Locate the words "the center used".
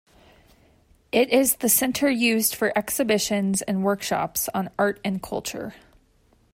1.57-2.55